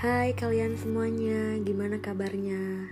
[0.00, 2.88] Hai kalian semuanya, gimana kabarnya?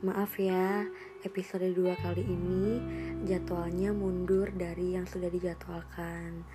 [0.00, 0.88] Maaf ya,
[1.20, 2.80] episode 2 kali ini
[3.28, 6.48] jadwalnya mundur dari yang sudah dijadwalkan.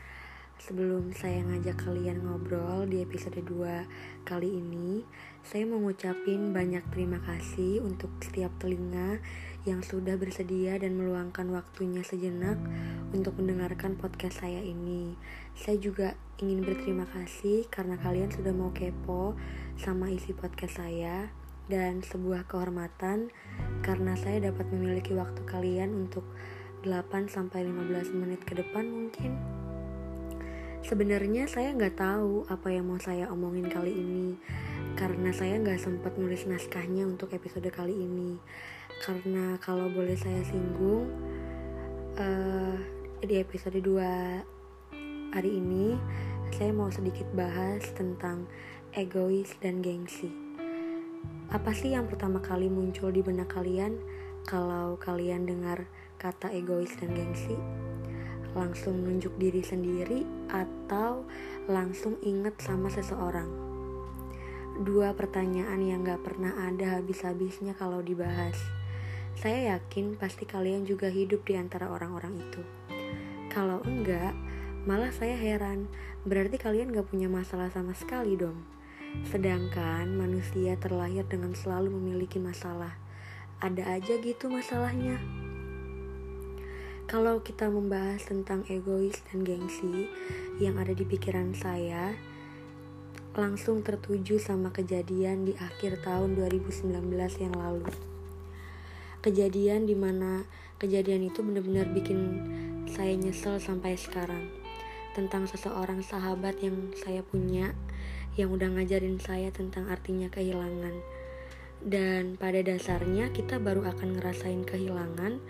[0.62, 5.02] Sebelum saya ngajak kalian ngobrol di episode 2 kali ini,
[5.42, 9.18] saya mau ngucapin banyak terima kasih untuk setiap telinga
[9.66, 12.62] yang sudah bersedia dan meluangkan waktunya sejenak
[13.10, 15.18] untuk mendengarkan podcast saya ini.
[15.58, 19.34] Saya juga ingin berterima kasih karena kalian sudah mau kepo
[19.82, 21.34] sama isi podcast saya
[21.74, 23.34] dan sebuah kehormatan
[23.82, 26.30] karena saya dapat memiliki waktu kalian untuk
[26.86, 29.61] 8 sampai 15 menit ke depan mungkin.
[30.82, 34.34] Sebenarnya saya nggak tahu apa yang mau saya omongin kali ini
[34.98, 38.42] karena saya nggak sempat nulis naskahnya untuk episode kali ini.
[39.06, 41.06] Karena kalau boleh saya singgung
[42.18, 42.76] uh,
[43.22, 46.02] di episode 2 hari ini
[46.50, 48.50] saya mau sedikit bahas tentang
[48.98, 50.34] egois dan gengsi.
[51.54, 54.02] Apa sih yang pertama kali muncul di benak kalian
[54.50, 55.86] kalau kalian dengar
[56.18, 57.81] kata egois dan gengsi
[58.54, 61.24] langsung nunjuk diri sendiri atau
[61.72, 63.50] langsung inget sama seseorang
[64.82, 68.58] dua pertanyaan yang gak pernah ada habis-habisnya kalau dibahas
[69.42, 72.62] saya yakin pasti kalian juga hidup di antara orang-orang itu.
[73.50, 74.38] Kalau enggak,
[74.86, 75.90] malah saya heran.
[76.28, 78.62] Berarti kalian gak punya masalah sama sekali dong.
[79.28, 82.94] Sedangkan manusia terlahir dengan selalu memiliki masalah.
[83.66, 85.41] Ada aja gitu masalahnya.
[87.12, 90.08] Kalau kita membahas tentang egois dan gengsi
[90.64, 92.16] yang ada di pikiran saya,
[93.36, 96.88] langsung tertuju sama kejadian di akhir tahun 2019
[97.44, 97.84] yang lalu.
[99.20, 100.48] Kejadian di mana
[100.80, 102.48] kejadian itu benar-benar bikin
[102.88, 104.48] saya nyesel sampai sekarang.
[105.12, 107.76] Tentang seseorang sahabat yang saya punya
[108.40, 110.96] yang udah ngajarin saya tentang artinya kehilangan.
[111.84, 115.44] Dan pada dasarnya kita baru akan ngerasain kehilangan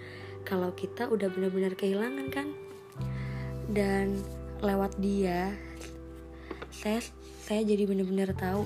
[0.47, 2.47] kalau kita udah benar-benar kehilangan kan
[3.72, 4.19] dan
[4.62, 5.56] lewat dia
[6.72, 7.02] saya
[7.41, 8.63] saya jadi benar-benar tahu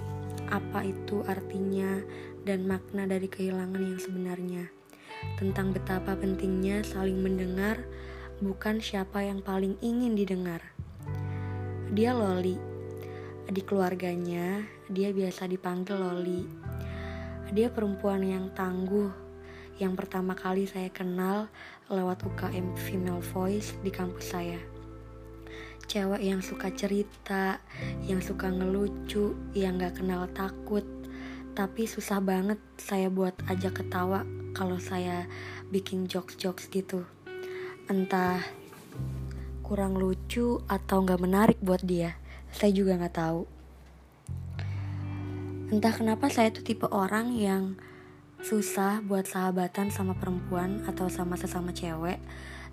[0.52, 2.04] apa itu artinya
[2.46, 4.66] dan makna dari kehilangan yang sebenarnya
[5.36, 7.82] tentang betapa pentingnya saling mendengar,
[8.40, 10.62] bukan siapa yang paling ingin didengar.
[11.92, 12.58] Dia Loli.
[13.46, 16.42] Di keluarganya, dia biasa dipanggil Loli.
[17.54, 19.25] Dia perempuan yang tangguh,
[19.82, 21.52] yang pertama kali saya kenal
[21.92, 24.60] lewat UKM Female Voice di kampus saya.
[25.86, 27.62] Cewek yang suka cerita,
[28.10, 30.84] yang suka ngelucu, yang gak kenal takut,
[31.54, 34.26] tapi susah banget saya buat ajak ketawa
[34.58, 35.30] kalau saya
[35.70, 37.06] bikin jokes-jokes gitu.
[37.86, 38.42] Entah
[39.62, 42.18] kurang lucu atau nggak menarik buat dia
[42.56, 43.42] saya juga nggak tahu.
[45.76, 47.76] Entah kenapa saya tuh tipe orang yang
[48.46, 52.22] susah buat sahabatan sama perempuan atau sama sesama cewek.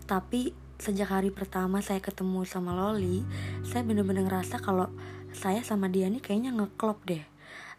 [0.04, 3.24] Tapi sejak hari pertama saya ketemu sama Loli
[3.64, 4.92] saya bener-bener ngerasa kalau
[5.32, 7.24] saya sama dia nih kayaknya ngeklop deh.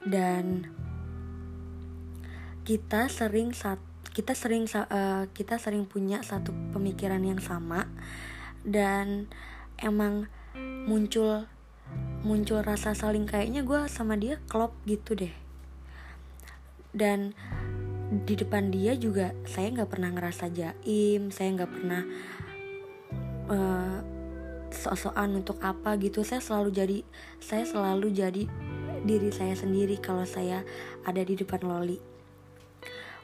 [0.01, 0.73] Dan
[2.65, 7.85] kita sering satu kita sering uh, kita sering punya satu pemikiran yang sama.
[8.65, 9.29] Dan
[9.77, 10.25] emang
[10.89, 11.45] muncul
[12.25, 15.35] muncul rasa saling kayaknya gue sama dia klop gitu deh.
[16.93, 17.37] Dan
[18.21, 22.01] di depan dia juga saya nggak pernah ngerasa jaim saya nggak pernah
[23.49, 23.99] uh,
[24.69, 26.97] sok-sokan untuk apa gitu saya selalu jadi
[27.41, 28.43] saya selalu jadi
[29.03, 30.61] diri saya sendiri kalau saya
[31.03, 32.13] ada di depan Loli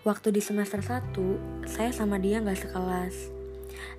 [0.07, 1.11] Waktu di semester 1,
[1.67, 3.35] saya sama dia gak sekelas.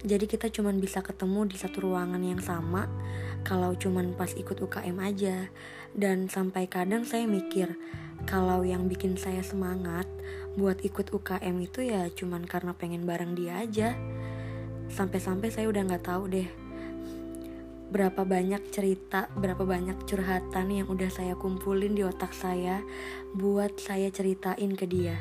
[0.01, 2.89] Jadi kita cuman bisa ketemu di satu ruangan yang sama
[3.45, 5.53] kalau cuman pas ikut UKM aja.
[5.93, 7.77] Dan sampai kadang saya mikir
[8.25, 10.09] kalau yang bikin saya semangat
[10.59, 13.95] buat ikut UKM itu ya cuman karena pengen bareng dia aja.
[14.91, 16.49] Sampai-sampai saya udah gak tahu deh
[17.91, 22.87] berapa banyak cerita, berapa banyak curhatan yang udah saya kumpulin di otak saya
[23.35, 25.19] buat saya ceritain ke dia.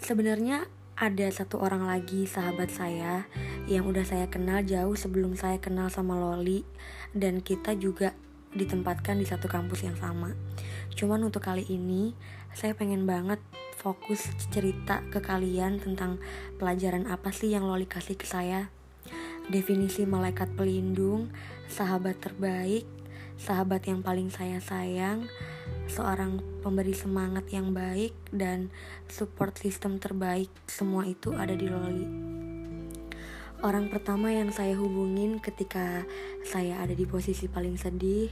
[0.00, 0.64] Sebenarnya
[0.96, 3.28] ada satu orang lagi sahabat saya
[3.68, 6.64] yang udah saya kenal jauh sebelum saya kenal sama Loli
[7.12, 8.16] dan kita juga
[8.52, 10.36] ditempatkan di satu kampus yang sama.
[10.92, 12.12] Cuman untuk kali ini
[12.52, 13.40] saya pengen banget
[13.80, 16.22] fokus cerita ke kalian tentang
[16.60, 18.68] pelajaran apa sih yang Loli kasih ke saya.
[19.50, 21.34] Definisi malaikat pelindung,
[21.66, 22.86] sahabat terbaik,
[23.40, 25.26] sahabat yang paling saya sayang,
[25.90, 28.70] seorang pemberi semangat yang baik dan
[29.10, 32.06] support system terbaik semua itu ada di Loli.
[33.62, 36.02] Orang pertama yang saya hubungin ketika
[36.42, 38.30] saya ada di posisi paling sedih,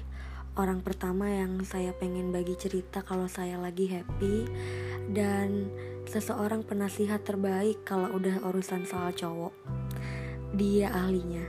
[0.61, 4.45] orang pertama yang saya pengen bagi cerita kalau saya lagi happy
[5.17, 5.73] dan
[6.05, 9.57] seseorang penasihat terbaik kalau udah urusan soal cowok.
[10.53, 11.49] Dia ahlinya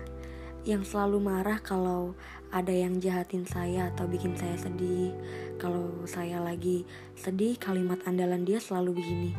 [0.64, 2.16] yang selalu marah kalau
[2.56, 5.12] ada yang jahatin saya atau bikin saya sedih.
[5.60, 6.88] Kalau saya lagi
[7.20, 9.32] sedih, kalimat andalan dia selalu begini.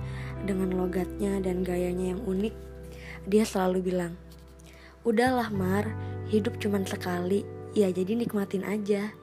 [0.45, 2.55] Dengan logatnya dan gayanya yang unik,
[3.25, 4.21] dia selalu bilang,
[5.01, 5.89] "Udahlah, Mar,
[6.29, 7.41] hidup cuman sekali.
[7.73, 9.22] Ya jadi nikmatin aja."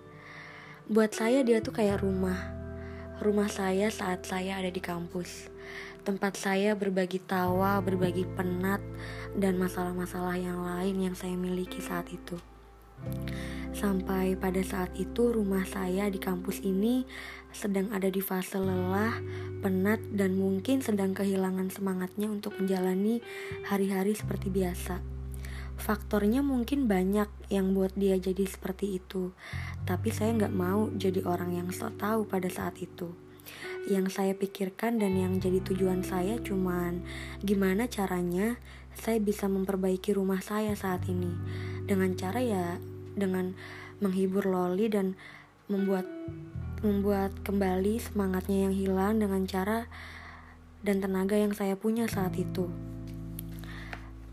[0.89, 2.50] Buat saya dia tuh kayak rumah.
[3.21, 5.45] Rumah saya saat saya ada di kampus.
[6.01, 8.81] Tempat saya berbagi tawa, berbagi penat,
[9.38, 12.41] dan masalah-masalah yang lain yang saya miliki saat itu.
[13.69, 17.06] Sampai pada saat itu rumah saya di kampus ini
[17.53, 19.13] sedang ada di fase lelah,
[19.62, 23.21] penat, dan mungkin sedang kehilangan semangatnya untuk menjalani
[23.69, 25.19] hari-hari seperti biasa.
[25.79, 29.31] Faktornya mungkin banyak yang buat dia jadi seperti itu,
[29.87, 33.15] tapi saya nggak mau jadi orang yang sok tahu pada saat itu.
[33.87, 37.01] Yang saya pikirkan dan yang jadi tujuan saya cuman
[37.41, 38.59] gimana caranya
[38.93, 41.31] saya bisa memperbaiki rumah saya saat ini
[41.87, 42.77] dengan cara ya
[43.15, 43.55] dengan
[44.03, 45.15] menghibur Loli dan
[45.71, 46.05] membuat
[46.83, 49.87] membuat kembali semangatnya yang hilang dengan cara
[50.83, 52.71] dan tenaga yang saya punya saat itu.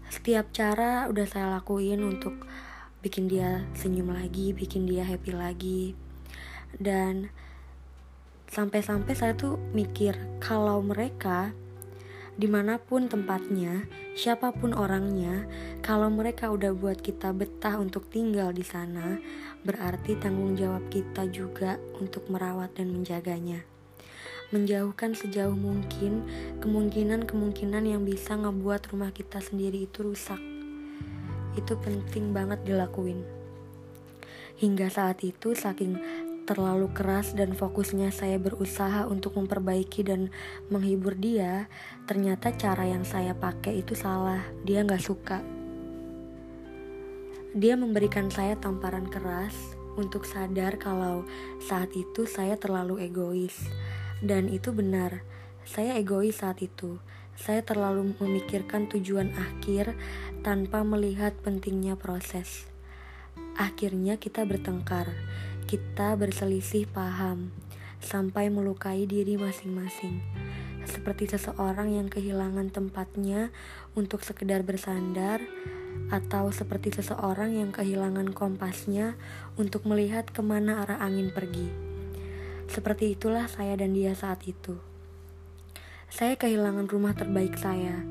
[0.06, 2.46] Setiap cara udah saya lakuin untuk
[3.02, 5.82] bikin dia senyum lagi, bikin dia happy lagi.
[6.74, 7.30] Dan
[8.50, 11.54] sampai-sampai saya tuh mikir kalau mereka
[12.36, 15.48] di mana pun tempatnya, siapa pun orangnya,
[15.80, 19.16] kalau mereka udah buat kita betah untuk tinggal di sana,
[19.64, 23.64] berarti tanggung jawab kita juga untuk merawat dan menjaganya
[24.54, 26.22] menjauhkan sejauh mungkin
[26.62, 30.38] kemungkinan-kemungkinan yang bisa ngebuat rumah kita sendiri itu rusak.
[31.58, 33.26] Itu penting banget dilakuin.
[34.56, 35.98] Hingga saat itu saking
[36.46, 40.30] terlalu keras dan fokusnya saya berusaha untuk memperbaiki dan
[40.70, 41.66] menghibur dia,
[42.06, 44.46] ternyata cara yang saya pakai itu salah.
[44.62, 45.42] Dia nggak suka.
[47.56, 49.56] Dia memberikan saya tamparan keras
[49.98, 51.26] untuk sadar kalau
[51.58, 53.56] saat itu saya terlalu egois
[54.24, 55.24] dan itu benar,
[55.66, 56.96] saya egois saat itu.
[57.36, 59.92] Saya terlalu memikirkan tujuan akhir
[60.40, 62.64] tanpa melihat pentingnya proses.
[63.60, 65.12] Akhirnya kita bertengkar,
[65.68, 67.52] kita berselisih paham,
[68.00, 70.24] sampai melukai diri masing-masing.
[70.88, 73.52] Seperti seseorang yang kehilangan tempatnya
[73.92, 75.44] untuk sekedar bersandar,
[76.08, 79.18] atau seperti seseorang yang kehilangan kompasnya
[79.58, 81.85] untuk melihat ke mana arah angin pergi.
[82.66, 84.78] Seperti itulah saya dan dia saat itu.
[86.10, 88.02] Saya kehilangan rumah terbaik saya.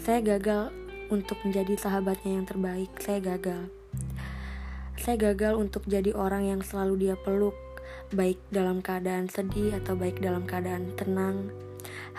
[0.00, 0.74] Saya gagal
[1.10, 2.90] untuk menjadi sahabatnya yang terbaik.
[3.02, 3.70] Saya gagal.
[5.00, 7.56] Saya gagal untuk jadi orang yang selalu dia peluk,
[8.12, 11.48] baik dalam keadaan sedih atau baik dalam keadaan tenang,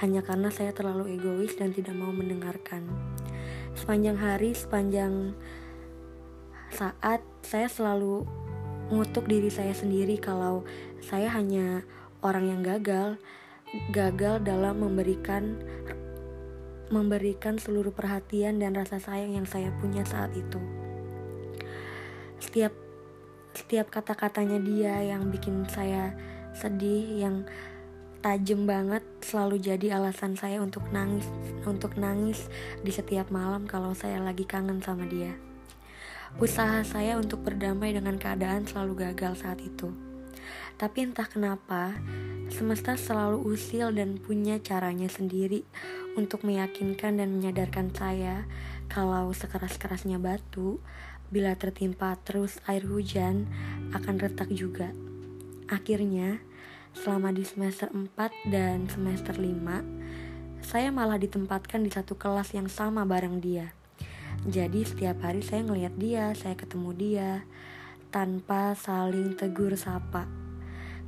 [0.02, 2.82] hanya karena saya terlalu egois dan tidak mau mendengarkan.
[3.78, 5.38] Sepanjang hari, sepanjang
[6.74, 8.26] saat, saya selalu
[8.90, 10.66] mengutuk diri saya sendiri kalau
[11.02, 11.82] saya hanya
[12.22, 13.18] orang yang gagal,
[13.90, 15.58] gagal dalam memberikan
[16.92, 20.60] memberikan seluruh perhatian dan rasa sayang yang saya punya saat itu.
[22.38, 22.76] Setiap
[23.56, 26.12] setiap kata-katanya dia yang bikin saya
[26.52, 27.48] sedih, yang
[28.22, 31.26] tajam banget selalu jadi alasan saya untuk nangis
[31.66, 32.46] untuk nangis
[32.86, 35.34] di setiap malam kalau saya lagi kangen sama dia.
[36.40, 40.11] Usaha saya untuk berdamai dengan keadaan selalu gagal saat itu.
[40.82, 41.94] Tapi entah kenapa,
[42.50, 45.62] semesta selalu usil dan punya caranya sendiri
[46.18, 48.50] untuk meyakinkan dan menyadarkan saya
[48.90, 50.82] kalau sekeras-kerasnya batu,
[51.30, 53.46] bila tertimpa terus air hujan,
[53.94, 54.90] akan retak juga.
[55.70, 56.42] Akhirnya,
[56.98, 63.06] selama di semester 4 dan semester 5, saya malah ditempatkan di satu kelas yang sama
[63.06, 63.70] bareng dia.
[64.50, 67.32] Jadi setiap hari saya ngelihat dia, saya ketemu dia
[68.10, 70.51] tanpa saling tegur sapa.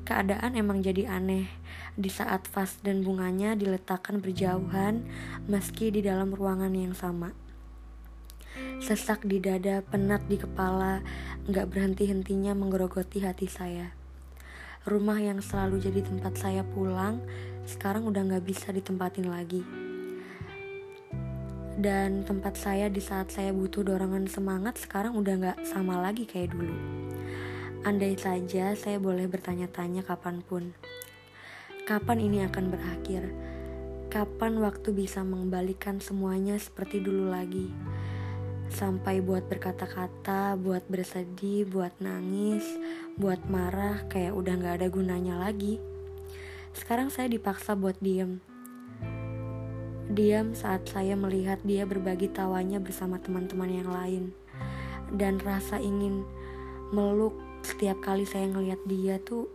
[0.04, 1.48] Keadaan emang jadi aneh
[1.96, 5.08] di saat vas dan bunganya diletakkan berjauhan
[5.48, 7.32] meski di dalam ruangan yang sama.
[8.84, 11.00] Sesak di dada, penat di kepala,
[11.48, 13.96] nggak berhenti-hentinya menggerogoti hati saya.
[14.84, 17.24] Rumah yang selalu jadi tempat saya pulang,
[17.64, 19.64] sekarang udah nggak bisa ditempatin lagi
[21.74, 26.54] dan tempat saya di saat saya butuh dorongan semangat sekarang udah gak sama lagi kayak
[26.54, 26.74] dulu.
[27.84, 30.72] Andai saja saya boleh bertanya-tanya kapan pun,
[31.84, 33.28] kapan ini akan berakhir?
[34.08, 37.68] Kapan waktu bisa mengembalikan semuanya seperti dulu lagi?
[38.74, 42.66] sampai buat berkata-kata, buat bersedih, buat nangis,
[43.22, 45.78] buat marah, kayak udah gak ada gunanya lagi.
[46.74, 48.42] Sekarang saya dipaksa buat diem.
[50.10, 54.24] Diam saat saya melihat dia berbagi tawanya bersama teman-teman yang lain.
[55.14, 56.26] Dan rasa ingin
[56.90, 59.48] meluk setiap kali saya ngelihat dia tuh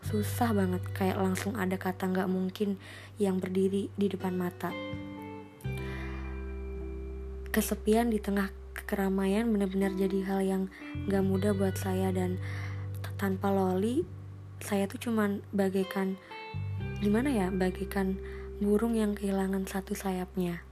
[0.00, 2.80] susah banget kayak langsung ada kata nggak mungkin
[3.20, 4.72] yang berdiri di depan mata.
[7.50, 8.48] Kesepian di tengah
[8.90, 10.62] keramaian benar-benar jadi hal yang
[11.06, 12.42] gak mudah buat saya dan
[13.20, 14.02] tanpa loli
[14.64, 16.16] saya tuh cuman bagaikan
[16.98, 18.16] gimana ya bagaikan
[18.58, 20.64] burung yang kehilangan satu sayapnya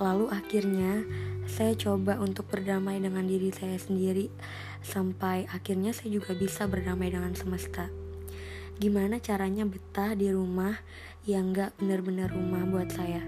[0.00, 1.04] lalu akhirnya
[1.44, 4.32] saya coba untuk berdamai dengan diri saya sendiri
[4.80, 7.92] sampai akhirnya saya juga bisa berdamai dengan semesta
[8.80, 10.74] gimana caranya betah di rumah
[11.28, 13.20] yang gak benar-benar rumah buat saya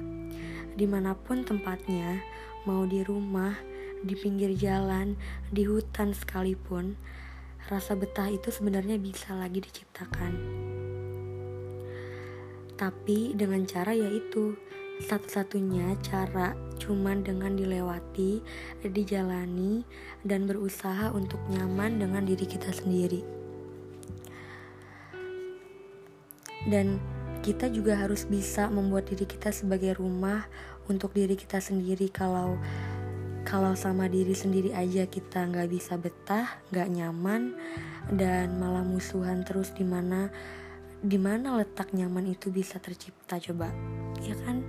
[0.72, 2.24] di mana pun tempatnya
[2.64, 3.58] mau di rumah,
[4.02, 5.18] di pinggir jalan,
[5.50, 6.94] di hutan sekalipun,
[7.66, 10.32] rasa betah itu sebenarnya bisa lagi diciptakan.
[12.78, 14.58] Tapi dengan cara yaitu
[15.02, 18.42] satu-satunya cara cuman dengan dilewati,
[18.82, 19.86] dijalani,
[20.26, 23.22] dan berusaha untuk nyaman dengan diri kita sendiri.
[26.66, 26.98] Dan
[27.42, 30.46] kita juga harus bisa membuat diri kita sebagai rumah
[30.86, 32.06] untuk diri kita sendiri.
[32.10, 32.58] Kalau
[33.42, 37.58] kalau sama diri sendiri aja kita nggak bisa betah nggak nyaman
[38.14, 40.30] dan malah musuhan terus di mana
[41.02, 43.74] di mana letak nyaman itu bisa tercipta coba.
[44.22, 44.62] Ya kan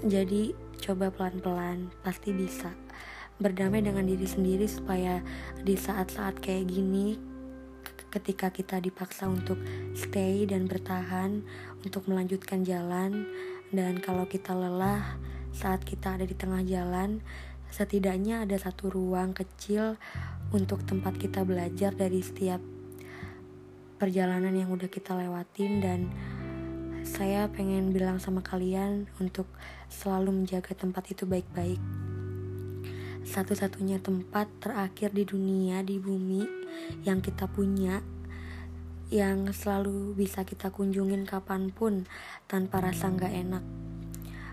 [0.00, 2.72] jadi coba pelan-pelan pasti bisa.
[3.40, 5.20] Berdamai dengan diri sendiri supaya
[5.64, 7.16] di saat-saat kayak gini
[8.10, 9.56] ketika kita dipaksa untuk
[9.94, 11.40] stay dan bertahan
[11.86, 13.28] untuk melanjutkan jalan
[13.70, 15.14] dan kalau kita lelah
[15.54, 17.22] saat kita ada di tengah jalan,
[17.70, 19.94] setidaknya ada satu ruang kecil
[20.50, 22.58] untuk tempat kita belajar dari setiap
[23.98, 25.72] perjalanan yang udah kita lewatin.
[25.78, 26.00] Dan
[27.06, 29.46] saya pengen bilang sama kalian untuk
[29.90, 31.82] selalu menjaga tempat itu baik-baik.
[33.26, 36.46] Satu-satunya tempat terakhir di dunia, di bumi
[37.04, 38.00] yang kita punya
[39.10, 42.06] yang selalu bisa kita kunjungin kapan pun
[42.46, 43.64] tanpa rasa nggak enak.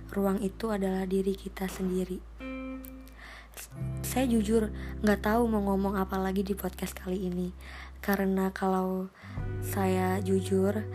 [0.10, 2.18] Ruang itu adalah diri kita sendiri.
[4.02, 4.74] Saya jujur
[5.06, 7.54] nggak tahu mau ngomong apa lagi di podcast kali ini,
[8.02, 9.10] karena kalau
[9.62, 10.86] saya jujur,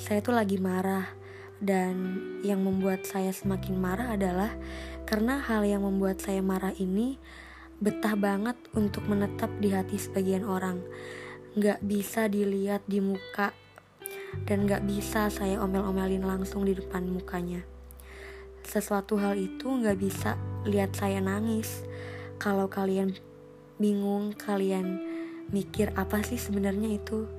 [0.00, 1.23] saya tuh lagi marah
[1.64, 4.52] dan yang membuat saya semakin marah adalah
[5.08, 7.16] karena hal yang membuat saya marah ini
[7.80, 10.84] betah banget untuk menetap di hati sebagian orang
[11.54, 13.54] nggak bisa dilihat di muka
[14.42, 17.62] dan nggak bisa saya omel-omelin langsung di depan mukanya.
[18.66, 20.34] Sesuatu hal itu nggak bisa
[20.66, 21.86] lihat saya nangis.
[22.42, 23.14] Kalau kalian
[23.78, 24.98] bingung, kalian
[25.54, 27.30] mikir apa sih sebenarnya itu?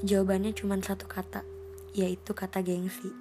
[0.00, 1.44] Jawabannya cuma satu kata,
[1.92, 3.12] yaitu kata gengsi.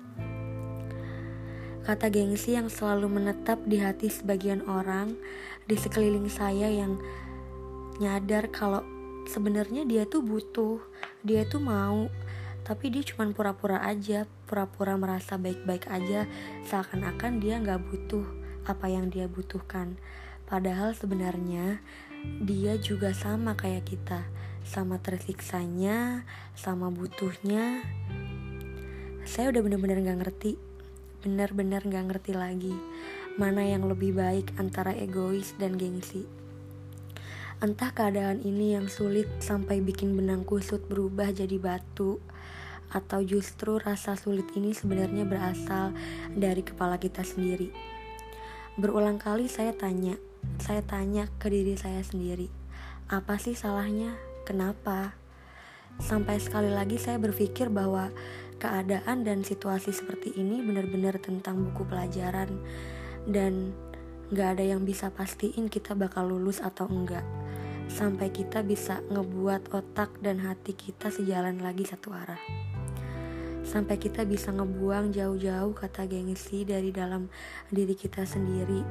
[1.89, 5.17] Kata gengsi yang selalu menetap di hati sebagian orang
[5.65, 7.01] di sekeliling saya yang
[7.97, 8.85] nyadar kalau
[9.25, 10.77] sebenarnya dia tuh butuh
[11.25, 12.05] dia tuh mau.
[12.61, 16.29] Tapi dia cuma pura-pura aja pura-pura merasa baik-baik aja
[16.69, 18.21] seakan-akan dia nggak butuh
[18.69, 19.97] apa yang dia butuhkan.
[20.45, 21.81] Padahal sebenarnya
[22.45, 24.29] dia juga sama kayak kita
[24.61, 26.21] sama tersiksanya
[26.53, 27.81] sama butuhnya.
[29.25, 30.68] Saya udah bener-bener gak ngerti
[31.21, 32.75] bener-bener gak ngerti lagi
[33.39, 36.27] mana yang lebih baik antara egois dan gengsi
[37.59, 42.23] Entah keadaan ini yang sulit sampai bikin benang kusut berubah jadi batu
[42.87, 45.91] atau justru rasa sulit ini sebenarnya berasal
[46.31, 47.67] dari kepala kita sendiri.
[48.79, 50.15] Berulang kali saya tanya,
[50.55, 52.47] saya tanya ke diri saya sendiri,
[53.11, 54.15] apa sih salahnya?
[54.47, 55.19] Kenapa?
[55.99, 58.07] Sampai sekali lagi saya berpikir bahwa
[58.59, 62.51] keadaan dan situasi seperti ini benar-benar tentang buku pelajaran
[63.25, 63.71] dan
[64.29, 67.23] gak ada yang bisa pastiin kita bakal lulus atau enggak
[67.89, 72.39] sampai kita bisa ngebuat otak dan hati kita sejalan lagi satu arah.
[73.65, 77.27] Sampai kita bisa ngebuang jauh-jauh kata gengsi dari dalam
[77.73, 78.81] diri kita sendiri.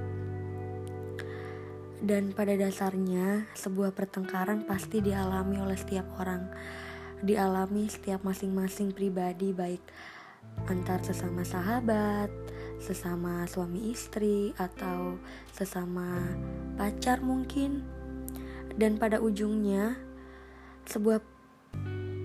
[1.99, 6.47] Dan pada dasarnya, sebuah pertengkaran pasti dialami oleh setiap orang.
[7.19, 9.83] Dialami setiap masing-masing pribadi baik
[10.67, 12.31] antar sesama sahabat,
[12.83, 15.19] sesama suami istri atau
[15.55, 16.19] sesama
[16.75, 17.83] pacar mungkin
[18.79, 19.99] dan pada ujungnya
[20.87, 21.23] sebuah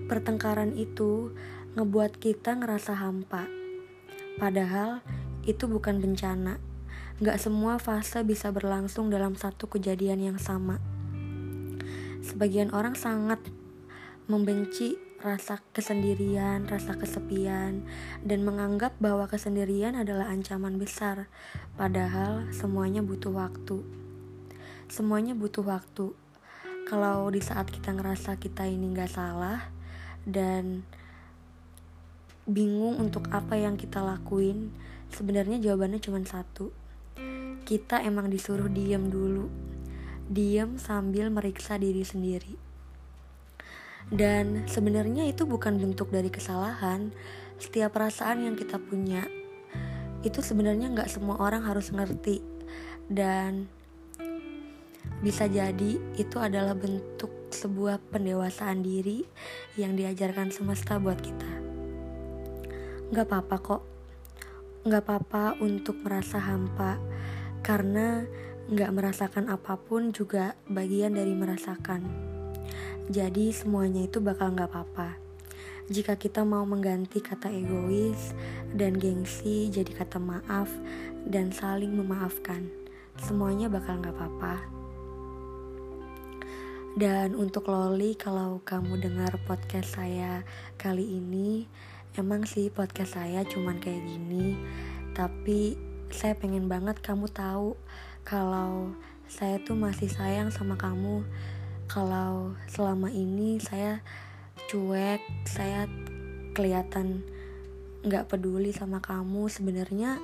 [0.06, 1.34] pertengkaran itu
[1.74, 3.50] ngebuat kita ngerasa hampa.
[4.38, 5.02] Padahal
[5.42, 6.62] itu bukan bencana.
[7.22, 10.82] Gak semua fase bisa berlangsung dalam satu kejadian yang sama.
[12.22, 13.42] Sebagian orang sangat
[14.24, 17.84] membenci rasa kesendirian, rasa kesepian,
[18.20, 21.32] dan menganggap bahwa kesendirian adalah ancaman besar.
[21.80, 23.80] Padahal semuanya butuh waktu.
[24.92, 26.12] Semuanya butuh waktu.
[26.84, 29.72] Kalau di saat kita ngerasa kita ini gak salah
[30.28, 30.84] dan
[32.44, 34.72] bingung untuk apa yang kita lakuin,
[35.08, 36.68] sebenarnya jawabannya cuma satu.
[37.64, 39.48] Kita emang disuruh diam dulu.
[40.28, 42.63] Diam sambil meriksa diri sendiri.
[44.12, 47.12] Dan sebenarnya itu bukan bentuk dari kesalahan.
[47.56, 49.24] Setiap perasaan yang kita punya
[50.24, 52.40] itu sebenarnya nggak semua orang harus ngerti
[53.12, 53.68] dan
[55.20, 59.22] bisa jadi itu adalah bentuk sebuah pendewasaan diri
[59.76, 61.52] yang diajarkan semesta buat kita.
[63.12, 63.82] Nggak apa-apa kok,
[64.88, 66.96] nggak apa-apa untuk merasa hampa
[67.60, 68.24] karena
[68.68, 72.33] nggak merasakan apa pun juga bagian dari merasakan.
[73.12, 75.20] Jadi semuanya itu bakal gak apa-apa.
[75.92, 78.32] Jika kita mau mengganti kata egois
[78.72, 80.72] dan gengsi jadi kata maaf
[81.28, 82.72] dan saling memaafkan,
[83.20, 84.64] semuanya bakal gak apa-apa.
[86.96, 90.40] Dan untuk Loli, kalau kamu dengar podcast saya
[90.80, 91.68] kali ini,
[92.16, 94.56] emang sih podcast saya cuman kayak gini,
[95.12, 95.76] tapi
[96.08, 97.74] saya pengen banget kamu tahu
[98.24, 98.94] kalau
[99.26, 101.26] saya tuh masih sayang sama kamu
[101.94, 104.02] kalau selama ini saya
[104.66, 105.86] cuek saya
[106.50, 107.22] kelihatan
[108.02, 110.18] nggak peduli sama kamu sebenarnya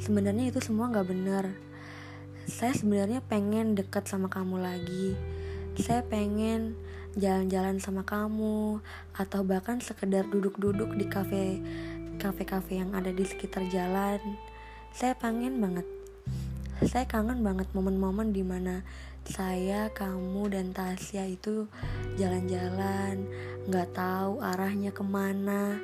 [0.00, 1.52] sebenarnya itu semua nggak benar.
[2.48, 5.12] Saya sebenarnya pengen deket sama kamu lagi.
[5.76, 6.80] Saya pengen
[7.12, 8.80] jalan-jalan sama kamu
[9.12, 11.60] atau bahkan sekedar duduk-duduk di kafe
[12.16, 14.18] kafe-kafe yang ada di sekitar jalan.
[14.96, 15.84] Saya pengen banget.
[16.82, 18.82] Saya kangen banget momen-momen di mana
[19.22, 21.70] saya, kamu, dan Tasya itu
[22.18, 23.22] jalan-jalan,
[23.70, 25.78] nggak tahu arahnya ke mana.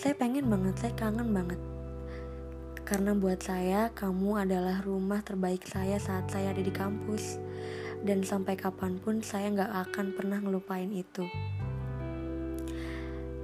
[0.00, 1.60] Saya pengen banget, saya kangen banget.
[2.84, 7.40] Karena buat saya, kamu adalah rumah terbaik saya saat saya ada di kampus.
[8.04, 11.24] Dan sampai kapan pun saya nggak akan pernah ngelupain itu.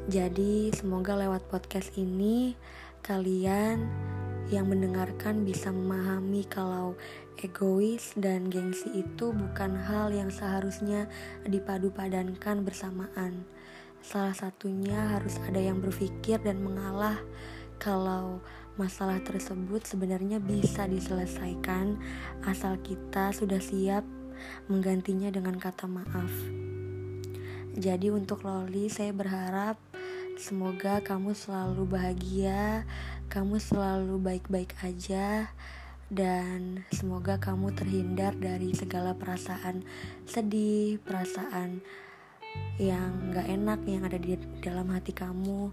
[0.08, 2.56] Jadi, semoga lewat podcast ini
[3.00, 3.88] kalian
[4.50, 6.98] yang mendengarkan bisa memahami kalau
[7.40, 11.08] egois dan gengsi itu bukan hal yang seharusnya
[11.48, 13.48] dipadu-padankan bersamaan.
[14.00, 17.20] Salah satunya harus ada yang berpikir dan mengalah
[17.80, 18.40] kalau
[18.76, 22.00] masalah tersebut sebenarnya bisa diselesaikan
[22.48, 24.04] asal kita sudah siap
[24.68, 26.32] menggantinya dengan kata maaf.
[27.76, 29.76] Jadi untuk Loli saya berharap
[30.40, 32.88] semoga kamu selalu bahagia,
[33.28, 35.52] kamu selalu baik-baik aja
[36.10, 39.86] dan semoga kamu terhindar dari segala perasaan
[40.26, 41.86] sedih, perasaan
[42.82, 45.70] yang gak enak yang ada di dalam hati kamu.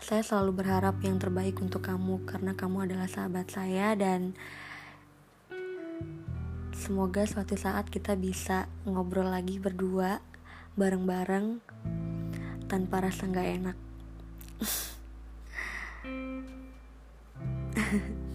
[0.00, 4.32] Saya selalu berharap yang terbaik untuk kamu karena kamu adalah sahabat saya dan
[6.72, 10.24] semoga suatu saat kita bisa ngobrol lagi berdua
[10.80, 11.60] bareng-bareng
[12.72, 13.76] tanpa rasa gak enak.